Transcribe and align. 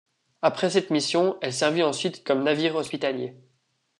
Après 0.41 0.71
cette 0.71 0.89
mission, 0.89 1.37
elle 1.43 1.53
servit 1.53 1.83
ensuite 1.83 2.23
comme 2.23 2.41
navire 2.41 2.75
hospitalier. 2.75 3.35